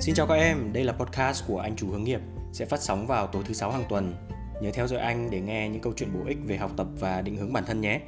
Xin 0.00 0.14
chào 0.14 0.26
các 0.26 0.34
em, 0.34 0.72
đây 0.72 0.84
là 0.84 0.92
podcast 0.92 1.44
của 1.46 1.58
anh 1.58 1.76
chủ 1.76 1.90
hướng 1.90 2.04
nghiệp 2.04 2.20
sẽ 2.52 2.64
phát 2.64 2.80
sóng 2.80 3.06
vào 3.06 3.26
tối 3.26 3.42
thứ 3.46 3.54
sáu 3.54 3.70
hàng 3.70 3.84
tuần. 3.88 4.14
Nhớ 4.62 4.70
theo 4.74 4.86
dõi 4.86 5.00
anh 5.00 5.30
để 5.30 5.40
nghe 5.40 5.68
những 5.68 5.80
câu 5.80 5.92
chuyện 5.96 6.08
bổ 6.14 6.20
ích 6.26 6.38
về 6.46 6.56
học 6.56 6.70
tập 6.76 6.86
và 7.00 7.22
định 7.22 7.36
hướng 7.36 7.52
bản 7.52 7.64
thân 7.66 7.80
nhé. 7.80 8.00